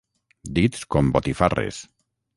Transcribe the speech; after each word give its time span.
Dits 0.55 0.87
com 0.95 1.13
botifarres. 1.17 1.85